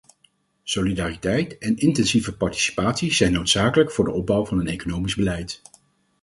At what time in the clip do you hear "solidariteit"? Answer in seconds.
0.63-1.57